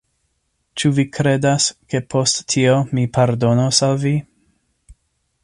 [0.83, 4.17] Ĉu vi kredas, ke post tio mi pardonos al vi?